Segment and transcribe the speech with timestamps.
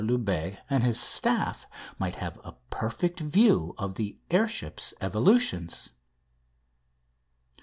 [0.03, 1.67] Loubet and his staff
[1.99, 5.91] might have a perfect view of the air ship's evolutions.